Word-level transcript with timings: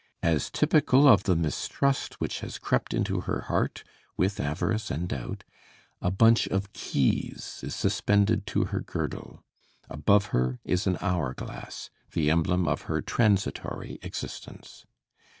As 0.23 0.49
typical 0.49 1.07
of 1.07 1.25
the 1.25 1.35
mistrust 1.35 2.19
which 2.19 2.39
has 2.39 2.57
crept 2.57 2.91
into 2.91 3.19
her 3.21 3.41
heart 3.41 3.83
with 4.17 4.39
avarice 4.39 4.89
and 4.89 5.07
doubt, 5.07 5.43
a 6.01 6.09
bunch 6.09 6.47
of 6.47 6.73
keys 6.73 7.59
is 7.61 7.75
suspended 7.75 8.47
to 8.47 8.63
her 8.63 8.79
girdle; 8.79 9.43
above 9.91 10.27
her 10.33 10.57
is 10.65 10.87
an 10.87 10.97
hour 11.01 11.35
glass, 11.35 11.91
the 12.13 12.31
emblem 12.31 12.67
of 12.67 12.89
her 12.89 12.99
transitory 12.99 13.99
existence. 14.01 14.87